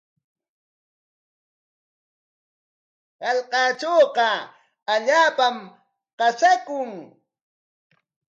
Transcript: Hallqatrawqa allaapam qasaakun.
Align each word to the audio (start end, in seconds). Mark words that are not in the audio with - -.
Hallqatrawqa 3.25 4.29
allaapam 4.93 5.57
qasaakun. 6.19 6.89